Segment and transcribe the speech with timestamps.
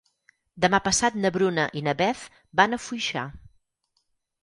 [0.65, 2.25] Demà passat na Bruna i na Beth
[2.63, 3.29] van a Foixà.